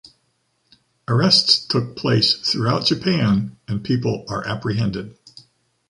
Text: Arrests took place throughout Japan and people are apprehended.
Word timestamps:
Arrests 1.07 1.63
took 1.67 1.95
place 1.95 2.33
throughout 2.35 2.87
Japan 2.87 3.57
and 3.67 3.83
people 3.85 4.25
are 4.27 4.43
apprehended. 4.47 5.15